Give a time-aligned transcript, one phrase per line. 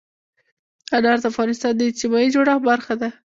[0.95, 3.09] انار د افغانستان د اجتماعي جوړښت برخه ده.